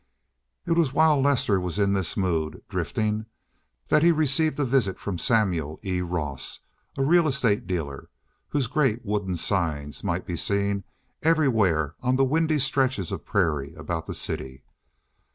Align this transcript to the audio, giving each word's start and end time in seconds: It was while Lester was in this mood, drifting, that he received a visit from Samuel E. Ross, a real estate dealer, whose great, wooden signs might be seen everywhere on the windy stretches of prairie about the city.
It 0.65 0.71
was 0.71 0.93
while 0.93 1.21
Lester 1.21 1.59
was 1.59 1.77
in 1.77 1.93
this 1.93 2.17
mood, 2.17 2.63
drifting, 2.69 3.27
that 3.89 4.01
he 4.01 4.11
received 4.11 4.59
a 4.59 4.65
visit 4.65 4.97
from 4.97 5.19
Samuel 5.19 5.79
E. 5.83 6.01
Ross, 6.01 6.61
a 6.97 7.03
real 7.03 7.27
estate 7.27 7.67
dealer, 7.67 8.09
whose 8.47 8.65
great, 8.65 9.05
wooden 9.05 9.35
signs 9.35 10.03
might 10.03 10.25
be 10.25 10.35
seen 10.35 10.85
everywhere 11.21 11.93
on 12.01 12.15
the 12.15 12.25
windy 12.25 12.57
stretches 12.57 13.11
of 13.11 13.25
prairie 13.27 13.75
about 13.75 14.07
the 14.07 14.15
city. 14.15 14.63